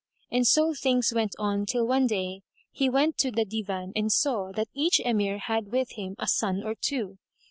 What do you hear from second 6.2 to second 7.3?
son or two.